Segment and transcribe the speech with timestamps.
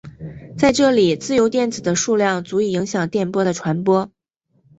[0.57, 4.09] 在这里自由电子的数量足以影响电波的传播。